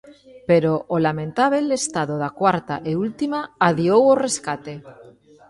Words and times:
Pero 0.49 0.71
o 0.95 0.97
lamentábel 1.07 1.65
estado 1.81 2.15
da 2.23 2.29
cuarta 2.39 2.75
e 2.89 2.91
última 3.05 3.39
adiou 3.67 4.01
o 4.13 4.19
rescate. 4.25 4.73